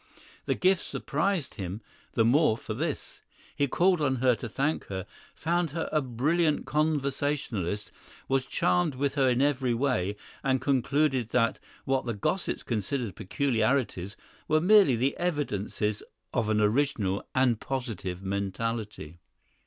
[0.45, 1.79] The gift surprised him
[2.13, 3.21] the more for this.
[3.55, 7.91] He called on her to thank her, found her a brilliant conversationalist,
[8.27, 14.17] was charmed with her in every way, and concluded that what the gossips considered peculiarities
[14.47, 16.01] were merely the evidences
[16.33, 19.19] of an original and positive mentality.